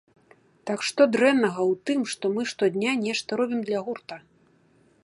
Так, 0.69 0.79
што 0.87 1.01
дрэннага 1.15 1.61
ў 1.71 1.91
тым, 1.91 2.01
што 2.15 2.25
мы 2.39 2.49
штодня 2.53 2.91
нешта 3.07 3.29
робім 3.43 3.61
для 3.71 3.79
гурта? 3.89 4.15